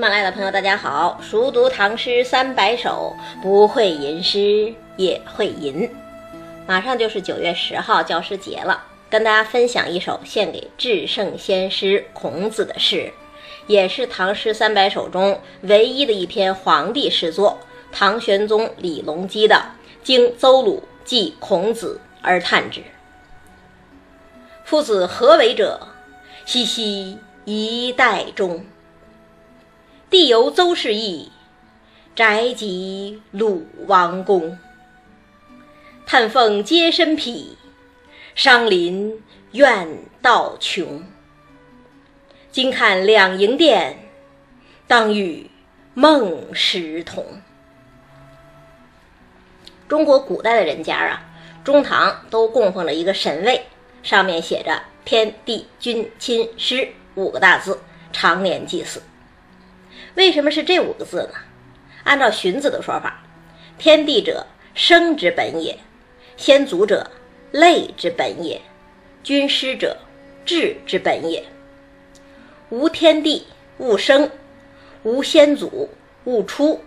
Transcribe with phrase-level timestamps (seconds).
[0.00, 1.20] 喜马拉雅的朋友，大家好！
[1.20, 5.90] 熟读唐诗三百首，不会吟诗也会吟。
[6.66, 13.12] 马上就是九月十号教师节了，跟大家分享一首献给至圣先师孔子的诗，
[13.66, 17.58] 也是唐诗三百首中唯一的一篇皇帝诗作——
[17.92, 19.56] 唐玄宗李隆基的
[20.02, 22.80] 《经邹鲁记孔子而叹之》。
[24.64, 25.78] 夫子何为者？
[26.46, 28.64] 熙熙一代中。
[30.10, 31.30] 帝由邹氏邑，
[32.16, 34.58] 宅及鲁王宫。
[36.04, 37.56] 叹凤皆身匹，
[38.34, 39.86] 伤林怨
[40.20, 41.04] 道穷。
[42.50, 43.98] 今看两楹殿，
[44.88, 45.48] 当与
[45.94, 47.24] 孟石同。
[49.86, 51.22] 中国古代的人家啊，
[51.62, 53.64] 中堂都供奉了一个神位，
[54.02, 57.78] 上面写着“天地君亲师”五个大字，
[58.12, 59.00] 常年祭祀。
[60.14, 61.38] 为什么是这五个字呢？
[62.04, 63.22] 按照荀子的说法，
[63.78, 65.76] 天地者，生之本也；
[66.36, 67.10] 先祖者，
[67.52, 68.60] 类之本也；
[69.22, 69.96] 君师者，
[70.44, 71.44] 治之本也。
[72.70, 73.46] 无天地，
[73.78, 74.30] 勿生；
[75.02, 75.90] 无先祖，
[76.24, 76.80] 勿出；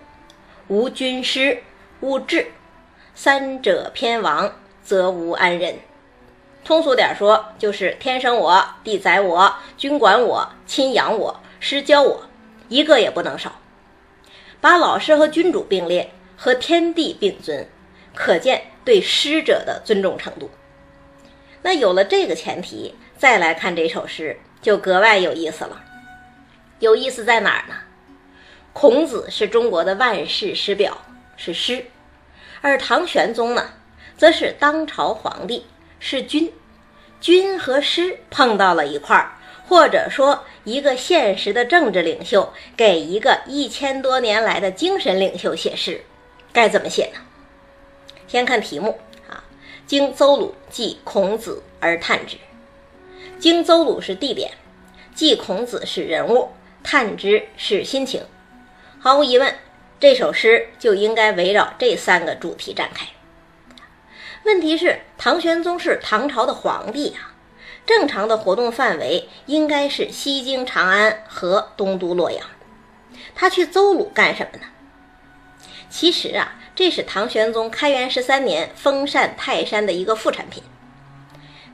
[0.68, 1.62] 无君师，
[2.02, 2.48] 勿治。
[3.16, 4.52] 三者偏亡，
[4.84, 5.78] 则无安人。
[6.66, 12.24] 通俗点说，就是天生我，地载我，君管我，亲养我，师教我。
[12.70, 13.60] 一个也不能少，
[14.60, 17.68] 把老师和君主并列，和天地并尊，
[18.16, 20.50] 可见对师者的尊重程度。
[21.62, 25.84] 那有了这个前提，再来看这首诗，就格外有意思了。
[26.80, 27.76] 有意思在哪儿呢？
[28.74, 30.98] 孔子是中国的万世师表，
[31.38, 31.84] 是师；
[32.62, 33.70] 而唐玄宗呢，
[34.18, 35.66] 则是当朝皇帝，
[36.00, 36.52] 是君。
[37.22, 39.38] 君和师碰到了一块儿。
[39.68, 46.04] 或者说，一个现实的政治领袖给一个一千多年来的精神领袖写诗，
[46.52, 47.20] 该怎么写呢？
[48.28, 49.00] 先看题目
[49.30, 49.44] 啊，
[49.90, 52.36] 《经邹鲁记孔子而叹之》。
[53.40, 54.52] 经邹鲁是地点，
[55.16, 56.50] 记孔子是人物，
[56.84, 58.24] 叹之是心情。
[59.00, 59.56] 毫无疑问，
[60.00, 63.06] 这首诗就应该围绕这三个主题展开。
[64.46, 67.33] 问题是，唐玄宗是唐朝的皇帝呀。
[67.86, 72.46] 正常的活动范围应该是西京长安和东都洛阳，
[73.36, 74.66] 他去邹鲁干什么呢？
[75.90, 80.64] 其实啊，这是唐玄宗开元十三年封禅泰山的一个副产品。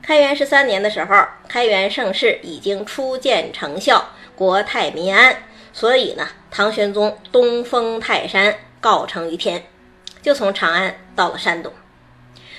[0.02, 9.64] 开元十三年的时候，开元盛世已经初见成效，国泰民安，所以呢，唐玄宗东封泰山，告成于天，
[10.20, 11.72] 就从长安到了山东。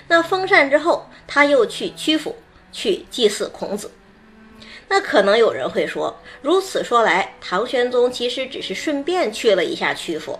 [0.08, 2.38] 那封禅之后，他又去曲阜。
[2.72, 3.92] 去祭祀孔子，
[4.88, 10.38] 那可能有人会说，如此说来，唐玄宗其实只是顺便去了一下曲阜，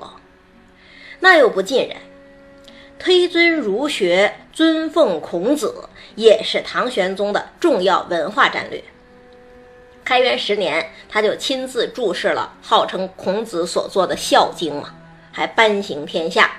[1.20, 1.98] 那又不尽然。
[3.00, 5.74] 推尊儒学，尊奉孔子，
[6.16, 8.84] 也是唐玄宗的重要文化战略。
[10.04, 14.94] 开元十年，他就亲自注释了号称孔子所作的《孝经》嘛，
[15.32, 16.52] 还颁行天下。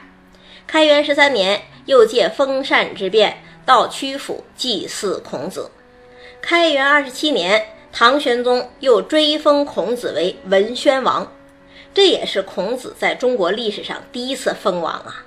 [0.66, 3.42] 开元十三年，又借封禅之变。
[3.64, 5.70] 到曲阜祭祀孔子。
[6.40, 11.32] 开元二十七年，唐玄宗又追封孔子为文宣王，
[11.94, 15.24] 这也是孔子在中国历史上第一次封王啊。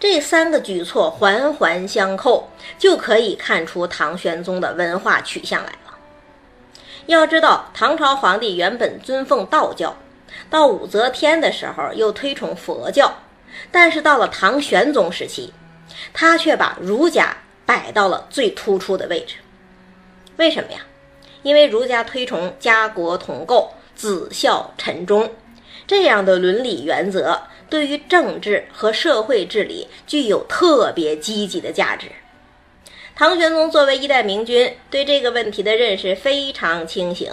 [0.00, 5.98] 这三个举措环环相扣，就可以看出唐玄宗的文化取向来了。
[7.06, 9.96] 要知道，唐朝皇帝原本尊奉道教，
[10.50, 13.12] 到武则天的时候又推崇佛教，
[13.72, 15.52] 但是到了唐玄宗时期。
[16.12, 19.36] 他却把儒家摆到了最突出的位置，
[20.36, 20.80] 为什么呀？
[21.42, 25.30] 因为儒家推崇家国同构、子孝臣忠
[25.86, 32.08] 这样的伦理原则，对于政治和社会治理具有特别积极的价值。
[33.14, 37.32] 唐玄宗作为一代明君，对这个问题的认识非常清醒，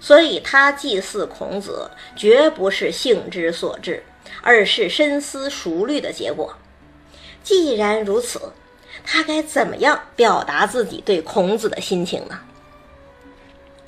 [0.00, 4.02] 所以他祭祀孔子绝不是兴之所至，
[4.42, 6.56] 而是深思熟虑的结果。
[7.44, 8.52] 既然如此，
[9.04, 12.40] 他该怎么样表达自己对孔子的心情呢？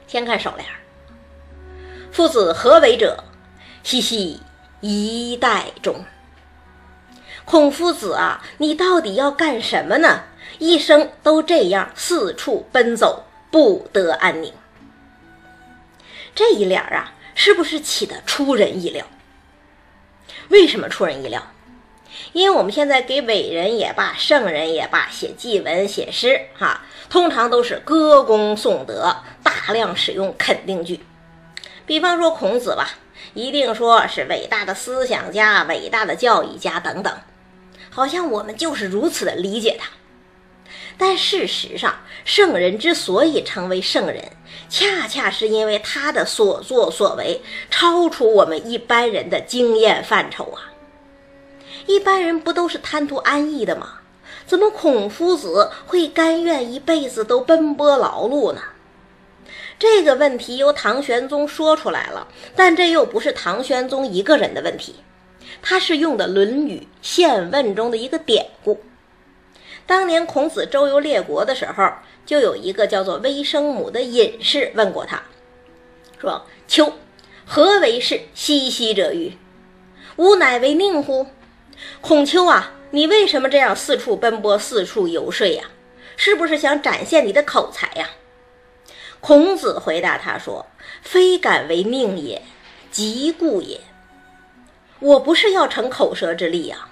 [0.06, 0.68] 先看首联
[2.12, 3.24] ：“夫子何为者？
[3.82, 4.40] 嘻嘻，
[4.80, 6.04] 一代中。”
[7.44, 10.24] 孔夫子啊，你到底要干什么呢？
[10.58, 14.52] 一生都这样四处奔走，不得安宁。
[16.34, 19.06] 这一联啊，是不是起的出人意料？
[20.48, 21.42] 为什么出人意料？
[22.32, 31.00] 因为我们现在给伟人也罢，圣人也罢，写祭文、写诗，哈，通常都是歌功颂德，大量使用肯定句。
[31.86, 32.90] 比方说孔子吧，
[33.34, 37.12] 一定说是伟大的思想家、伟大的教育家等等，
[37.90, 39.88] 好像我们就是如此的理解他。
[40.98, 44.32] 但事实上，圣人之所以成为圣人，
[44.68, 50.72] 恰恰是因为他的所作所为超出我们一般人的经验范畴啊！
[51.86, 54.00] 一般人不都是贪图安逸的吗？
[54.46, 58.60] 怎么孔夫子会甘愿一辈子都奔波劳碌呢？
[59.78, 64.96] 这个问题由唐玄宗说出来了，但这又不是唐玄宗一个人的问题，
[65.60, 68.80] 他是用的《论语宪问》中的一个典故。
[69.84, 71.92] 当年孔子周游列国的时候，
[72.24, 75.22] 就有一个叫做微生母的隐士问过他，
[76.20, 76.92] 说：“秋，
[77.44, 79.36] 何为是兮兮者于？
[80.16, 81.26] 吾乃为宁乎？
[82.00, 85.64] 孔丘啊！”你为什么这样四处奔波、四处游说呀？
[86.16, 88.10] 是不是想展现你的口才呀？
[89.20, 90.66] 孔子回答他说
[91.02, 92.42] ：“非敢为命也，
[92.90, 93.80] 即故也。
[95.00, 96.88] 我不是要逞口舌之力呀，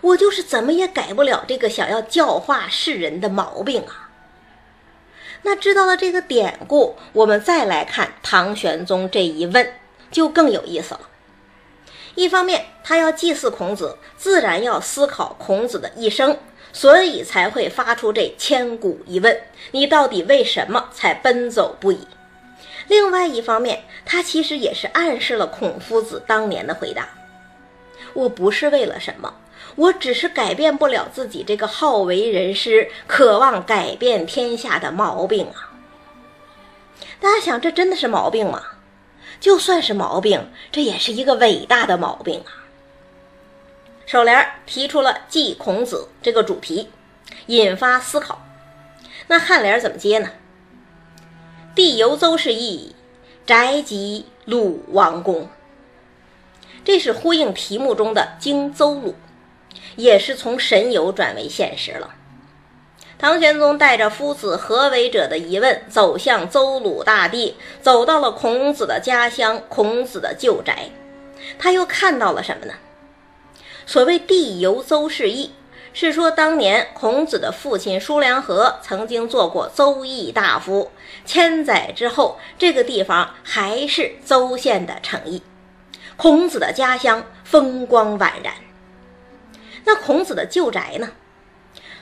[0.00, 4.10] 我就是怎么也改不了这个想要教化世人的毛病啊。”
[5.46, 9.74] 那知道了这个典故，我们再来看唐玄宗这一问，
[10.10, 11.00] 就更有意思了。
[12.14, 16.38] 一方面，他要祭祀孔子，自然要思考孔子的一生，
[16.72, 19.40] 所以才会发出这千古疑问：
[19.72, 22.06] 你到底为什么才奔走不已？
[22.86, 27.08] 另外一方面，他其实也是暗示了孔夫子当年的回答：
[28.12, 29.34] 我不是为了什么，
[29.74, 35.72] 我只是改变不了自己这个好为人师、渴望改变天下的毛病啊！
[37.20, 38.62] 大家想，这真的是毛病吗？
[39.40, 42.64] 就算是毛病，这也是一个伟大的毛病啊！
[44.06, 46.90] 首联提出了祭孔子这个主题，
[47.46, 48.42] 引发思考。
[49.28, 50.30] 那颔联怎么接呢？
[51.74, 52.94] 帝游邹氏邑，
[53.46, 55.48] 宅及鲁王宫。
[56.84, 59.14] 这是呼应题目中的经邹鲁，
[59.96, 62.14] 也是从神游转为现实了。
[63.24, 70.90] 唐玄宗带着夫子何为者的疑问，走向邹鲁大地，走到了孔子的家乡，孔子的旧宅。
[71.58, 72.74] 他又看到了什么呢？
[73.86, 75.54] 所谓“地游邹氏邑”，
[75.94, 80.90] 是说当年孔子的父亲叔良和曾经做过邹邑大夫，
[81.24, 85.42] 千载之后，这个地方还是邹县的城邑，
[86.18, 88.52] 孔子的家乡风光宛然。
[89.86, 91.08] 那孔子的旧宅呢？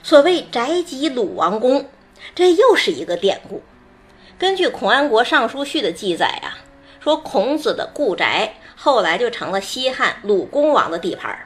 [0.05, 1.87] 所谓宅即鲁王宫，
[2.35, 3.63] 这又是一个典故。
[4.37, 6.59] 根据《孔安国尚书序》的记载啊，
[6.99, 11.45] 说孔子的故宅后来就成了西汉鲁公王的地盘。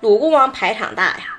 [0.00, 1.38] 鲁公王排场大呀，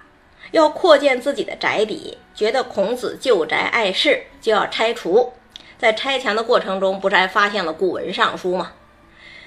[0.52, 5.34] 要扩建自己的宅邸，觉得孔子旧宅碍事，就要拆除。
[5.78, 8.72] 在拆墙的过程中，不是还发现了古文尚书吗？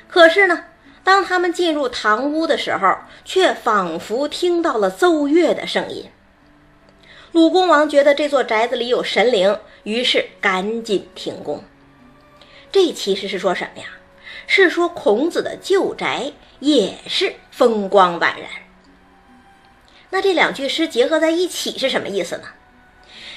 [0.06, 0.66] 可是呢，
[1.02, 6.10] 当他们进入堂屋的时候，却仿佛听到了奏乐的声音。
[7.32, 11.62] 鲁公王觉得这座宅子里有神灵，于是赶紧停工。
[12.72, 13.86] 这其实是说什么呀？
[14.46, 18.48] 是说孔子的旧宅也是风光宛然。
[20.10, 22.42] 那这两句诗结合在一起是什么意思呢？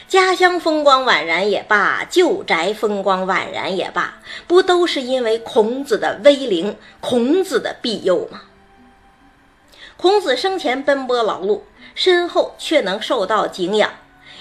[0.07, 8.41] 家乡风光宛然也罢，旧宅风光宛然也罢，不都是因为孔子的威灵、孔子的庇佑吗？
[9.97, 11.61] 孔子生前奔波劳碌。
[11.95, 13.91] 身后却能受到敬仰，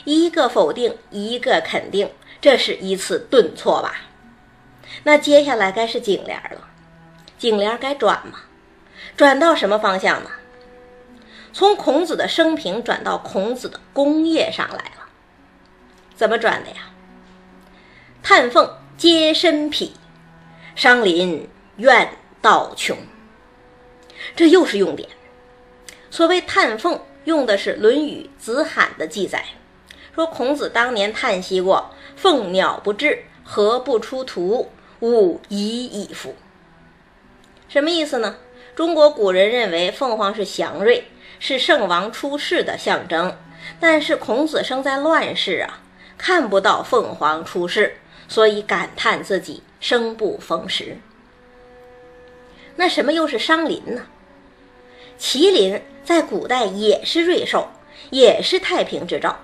[0.04, 3.96] 一个否定，一个肯定，这是一次顿挫吧？
[5.04, 6.68] 那接下来该是颈联了，
[7.38, 8.40] 颈联该转吗？
[9.16, 10.30] 转到什么方向呢？
[11.52, 15.08] 从孔子的生平转到孔子的功业上来了，
[16.14, 16.90] 怎么转的呀？
[18.22, 19.94] 叹凤皆身匹，
[20.74, 22.96] 伤林怨道穷。
[24.34, 25.08] 这又是用典。
[26.10, 26.98] 所谓叹凤。
[27.24, 29.44] 用的是《论语·子罕》的记载，
[30.14, 34.70] 说孔子当年叹息过：“凤鸟不至，何不出图？
[35.00, 36.34] 吾已矣夫。”
[37.68, 38.36] 什么意思呢？
[38.74, 41.04] 中国古人认为凤凰是祥瑞，
[41.38, 43.36] 是圣王出世的象征，
[43.78, 45.80] 但是孔子生在乱世啊，
[46.16, 47.96] 看不到凤凰出世，
[48.28, 50.98] 所以感叹自己生不逢时。
[52.76, 54.06] 那什么又是伤林呢？
[55.22, 57.68] 麒麟在古代也是瑞兽，
[58.10, 59.38] 也是太平之兆。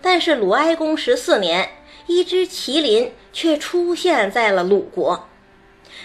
[0.00, 1.72] 但是鲁哀公十四年，
[2.06, 5.28] 一只麒麟却出现在了鲁国。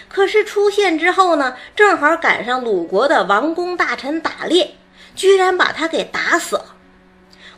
[0.06, 4.74] 可是出现之后呢，正好赶上鲁国的王公大臣打猎，
[5.16, 6.76] 居然把他给打死了。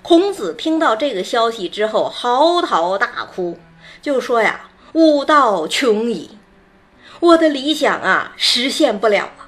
[0.01, 3.59] 孔子听到这个消息之后，嚎啕大哭，
[4.01, 6.39] 就说呀：“吾道穷矣！
[7.19, 9.42] 我的理想啊实现不了了。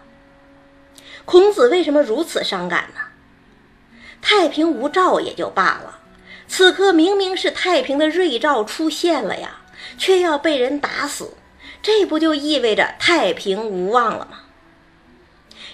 [1.25, 3.01] 孔子为什么如此伤感呢？
[4.21, 5.99] 太平无兆也就罢了，
[6.47, 9.63] 此刻明明是太平的瑞兆出现了呀，
[9.99, 11.35] 却要被人打死，
[11.83, 14.41] 这不就意味着太平无望了吗？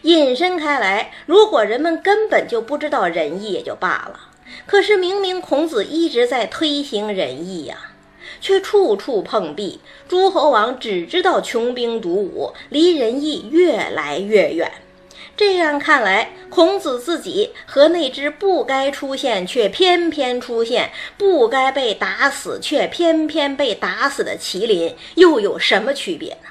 [0.02, 4.20] 引申开来，如果人们根本就不知道仁义也就罢了，
[4.66, 7.76] 可是明明孔子一直在推行仁义呀。
[8.40, 14.70] 却处处碰壁，诸侯王只知道穷兵黩武，离仁义越来越远。
[15.40, 26.50] 这样看来，孔子自己和那只不该出现却偏偏出现、不该被打死却偏偏被打死的麒麟，又有什么区别呢？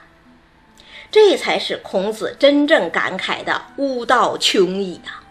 [1.12, 5.22] 这才是孔子真正感慨的“吾道穷矣”啊！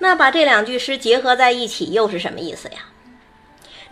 [0.00, 2.88] 那把这两句诗结合在一起，又是什么意思呀？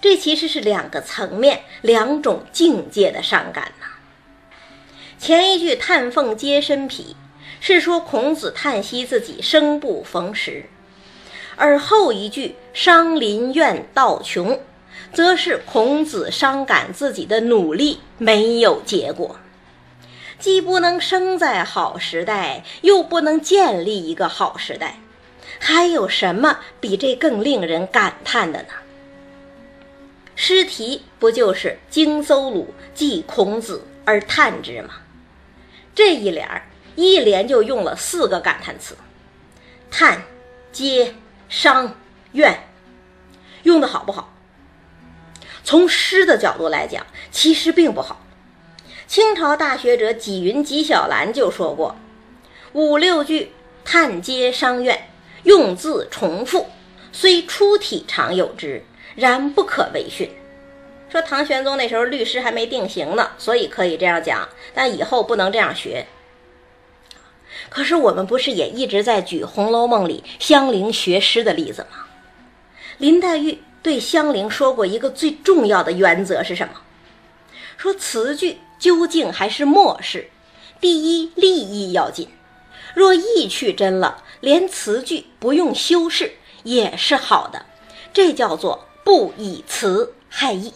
[0.01, 3.87] 这其实是两个层面、两种境界的伤感呐。
[5.21, 7.15] 前一句“叹凤皆身匹”
[7.67, 10.67] 是说孔子叹息自己生不逢时，
[11.57, 14.61] 而后一句“伤林怨道穷”
[15.15, 19.39] 则是孔子伤感自己的努力没有结果，
[20.39, 24.99] 既不能生在好时代，又不能建立一个好时代，
[25.59, 28.69] 还有什么比这更令人感叹的呢？
[30.37, 34.97] 诗题不就是“荆邹鲁，祭孔子而叹之”吗？
[35.95, 36.61] 这一联儿
[36.97, 38.97] 一连就用了四个感叹词：
[39.91, 40.23] 叹、
[40.73, 41.15] 嗟、
[41.49, 41.95] 伤、
[42.33, 42.69] 怨，
[43.63, 44.33] 用的好不好？
[45.63, 48.21] 从诗的角度来讲，其实并不好。
[49.07, 51.97] 清朝大学者纪云、纪晓岚就说过
[52.73, 53.53] ：“五六句
[53.85, 55.09] 叹、嗟、伤、怨，
[55.45, 56.67] 用字重复，
[57.13, 58.85] 虽出体常有之。”
[59.17, 60.29] 然不可为训。
[61.09, 66.05] 说唐玄宗那时候律师还没定型呢，所以可以这样讲，但以后不能这样学。
[67.75, 72.07] 可是我们不是也一直在举《红楼梦》里香菱学诗的例子吗？
[72.99, 76.75] 林黛玉对香菱说过一个最重要的原则是什么？
[77.77, 80.31] 说词句究竟还是末事，
[80.81, 82.29] 第一立意要紧。
[82.95, 87.67] 若意去真了，连词句不用修饰也是好的，
[88.13, 88.87] 这叫做。
[89.03, 90.73] 不以词害意，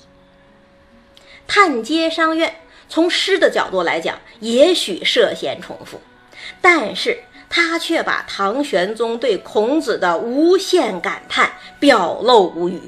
[1.47, 5.99] 探街伤怨，从诗的角度来讲，也许涉嫌重复，
[6.61, 12.81] 但是他却把唐玄宗对孔子的无限感叹表露无余。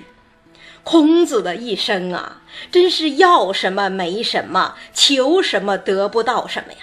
[0.83, 6.79] 孔子的一生啊，真是要什么没什么，求什么得不到什么呀！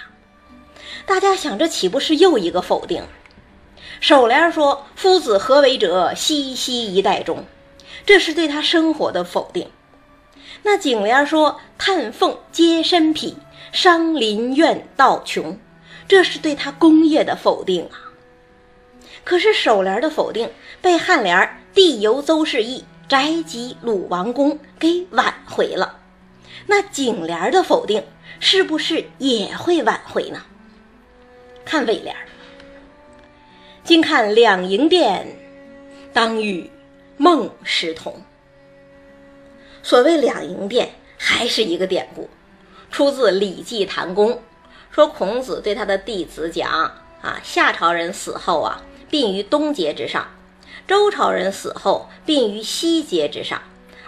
[1.05, 3.03] 大家想，这岂不是又一个否定？
[3.99, 6.13] 首联说：“夫子何为者？
[6.15, 7.45] 熙熙一代中。”
[8.05, 9.69] 这是对他生活的否定。
[10.63, 13.37] 那颈联说“叹凤皆身匹，
[13.71, 15.59] 伤林怨道穷”，
[16.07, 18.13] 这是对他功业的否定啊。
[19.23, 20.49] 可是首联的否定
[20.81, 25.99] 被颔联“地游邹氏邑，宅及鲁王宫”给挽回了。
[26.65, 28.03] 那颈联的否定
[28.39, 30.41] 是不是也会挽回呢？
[31.65, 32.15] 看尾联
[33.83, 35.35] 今看两楹殿，
[36.13, 36.69] 当与。
[37.19, 38.13] 孟师同。
[39.81, 42.29] 所谓两楹殿，还是一个典故，
[42.91, 44.33] 出自《礼记·谈公》，
[44.91, 46.69] 说孔子对他的弟子讲：
[47.21, 50.23] 啊，夏朝人死后啊，殡于东阶之上；
[50.87, 53.59] 周朝人死后，殡于西阶之上；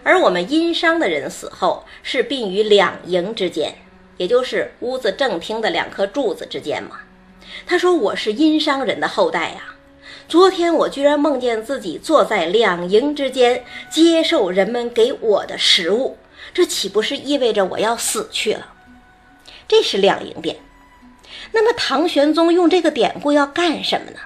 [0.03, 3.75] 而我们殷商的人死后，是殡于两楹之间，
[4.17, 7.01] 也就是屋子正厅的两颗柱子之间嘛。
[7.65, 9.75] 他说：“我是殷商人的后代呀。”
[10.27, 16.17] 昨天我居然梦见自己坐在两营之间，接受人们给我的食物，
[16.53, 18.73] 这岂不是意味着我要死去了？
[19.67, 20.57] 这是两营殿。
[21.51, 24.19] 那么唐玄宗用这个典故要干什么呢？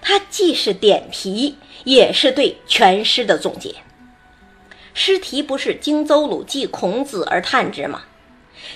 [0.00, 3.76] 他既是点题，也是对全诗的总结。
[4.94, 8.02] 诗题不是“荆邹鲁，祭孔子而叹之”吗？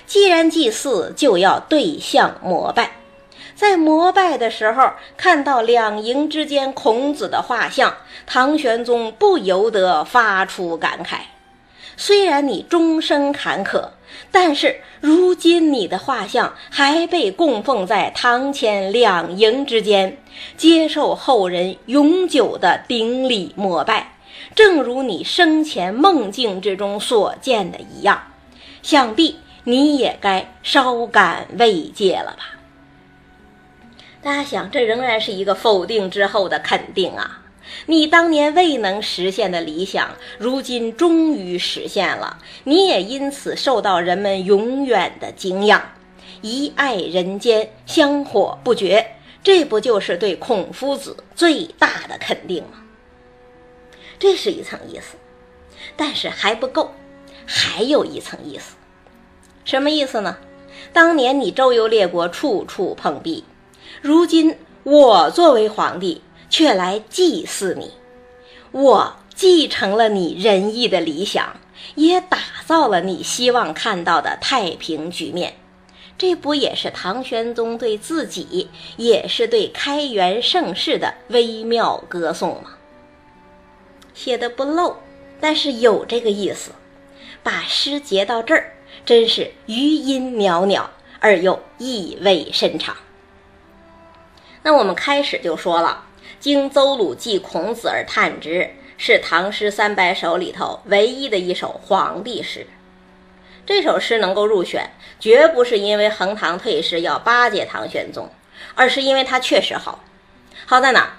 [0.05, 2.91] 既然祭祀，就要对象膜拜。
[3.55, 11.21] 在膜拜的时候，看到两营之间孔子的画像，唐玄宗不由得发出感慨：
[11.95, 13.89] 虽然你终生坎坷，
[14.31, 20.17] 但是如今你的画像还被供奉在堂前两营之间，
[20.55, 24.13] 接受后人永久的顶礼膜拜，
[24.55, 28.21] 正如你生前梦境之中所见的一样，
[28.81, 32.57] 想必你也该稍感慰藉了吧。
[34.21, 37.41] 大家想，这仍然是一个否定之后的肯定啊！
[37.85, 45.81] 你当年未能实现的理想，如今终于实现了，你也因此受到人们永远的敬仰。
[46.41, 49.13] 一爱人间，香火不绝。
[49.43, 52.83] 这不就是对孔夫子最大的肯定吗？
[54.19, 55.15] 这是一层意思，
[55.95, 56.91] 但是还不够，
[57.45, 58.75] 还有一层意思。
[59.63, 60.37] 什么意思呢？
[60.91, 63.43] 当年你周游列国，处处碰壁，
[64.01, 67.91] 如今我作为皇帝，却来祭祀你，
[68.71, 71.55] 我继承了你仁义的理想，
[71.95, 75.55] 也打造了你希望看到的太平局面。
[76.17, 82.71] 这不也是唐玄宗对自己，也是对开元盛世的微妙歌颂吗？
[84.15, 84.97] 写的不漏，
[85.39, 86.71] 但是有这个意思。
[87.43, 88.73] 把诗结到这儿，
[89.05, 90.89] 真是余音袅袅
[91.19, 92.97] 而又意味深长。
[94.63, 96.03] 那我们开始就说了，
[96.39, 102.65] 经邹鲁记孔子而叹之，是唐诗三百首里头唯一的一首皇帝诗。
[103.65, 108.29] 这首诗能够入选，绝不是因为横塘退市要巴结唐玄宗，
[108.75, 110.03] 而是因为它确实好。
[110.65, 111.17] 好在哪？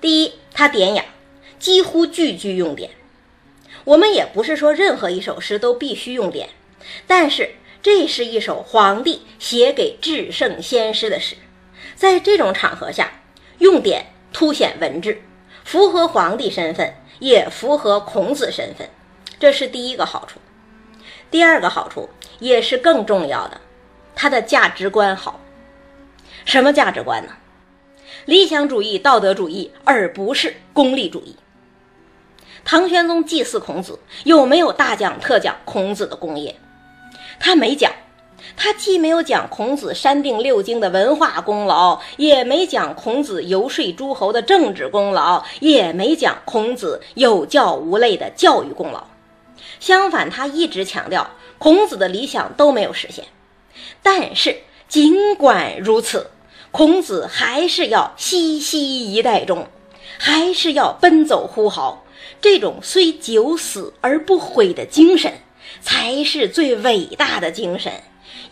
[0.00, 1.04] 第一，它典雅，
[1.58, 2.90] 几乎句句用典。
[3.84, 6.48] 我们也不是说任何一首诗都必须用典，
[7.06, 11.36] 但是这是一首皇帝写给至圣先师的诗，
[11.94, 13.21] 在这种场合下
[13.62, 15.22] 用典，凸显文治，
[15.62, 18.90] 符合皇帝身份，也符合孔子身份，
[19.38, 20.40] 这是第一个好处。
[21.30, 23.60] 第二个好处也是更重要的，
[24.16, 25.38] 他的价值观好。
[26.44, 27.34] 什么价值观呢？
[28.24, 31.36] 理想主义、道德主义，而不是功利主义。
[32.64, 36.56] 唐玄宗祭祀孔子，有没有大讲特讲孔子的功业？
[37.38, 37.92] 他没讲，
[38.56, 49.04] 他既没有讲孔子删定六经的文化功劳，也没讲孔子游说诸侯的政治功劳，也没讲孔子有教无类的教育功劳。
[49.80, 53.24] 相反，他一直强调孔子的理想都没有实现。
[54.02, 54.58] 但是，
[54.88, 56.30] 尽管如此，
[56.70, 59.66] 孔子还是要西西一代中，
[60.18, 62.04] 还是要奔走呼号。
[62.40, 65.32] 这种虽九死而不悔的精神，
[65.80, 67.92] 才是最伟大的精神，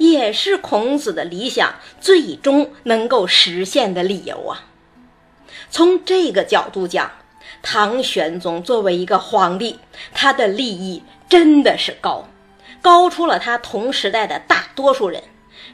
[0.00, 4.64] 也是孔子的理想最终能够实现的理由啊！
[5.70, 7.10] 从这个角度讲，
[7.62, 9.78] 唐玄宗作为一个皇帝，
[10.12, 11.02] 他的利益。
[11.28, 12.28] 真的是高，
[12.82, 15.22] 高出了他同时代的大多数人，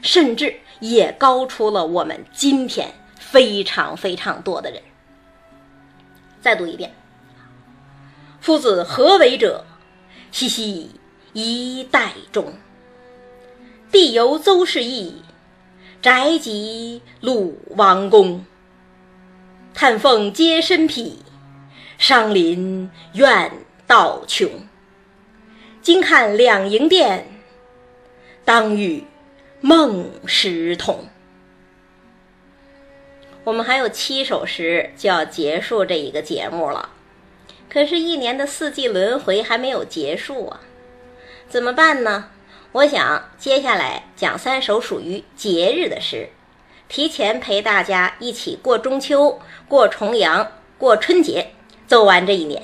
[0.03, 4.79] 甚至也高出了我们今天非常非常多的人。
[6.41, 6.93] 再读一遍
[8.39, 9.65] ：“夫子何为者？
[10.31, 10.91] 西西
[11.33, 12.53] 一代中，
[13.91, 15.21] 地由邹氏邑，
[16.01, 18.45] 宅及鲁王宫。
[19.73, 21.19] 叹凤皆身披，
[21.97, 23.51] 伤林怨
[23.85, 24.49] 道穷。”
[25.81, 27.27] 今看两楹殿，
[28.43, 29.05] 当与
[29.61, 31.05] 孟石同。
[33.45, 36.89] 我们还有七首诗就要结束这一个节目了，
[37.69, 40.59] 可是，一年的四季轮回还没有结束啊，
[41.47, 42.31] 怎么办呢？
[42.77, 46.29] 我想接下来讲三首属于节日的诗
[46.87, 51.53] 提前陪大家一起过中秋过重阳过春节
[51.87, 52.61] 走完这一年。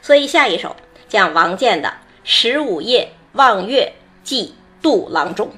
[0.00, 0.74] 所以下一首
[1.06, 1.92] 讲王建的
[2.24, 3.92] 十五夜望月
[4.24, 5.52] 寄杜郎中。